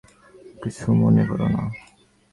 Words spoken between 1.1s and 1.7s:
কোরো না।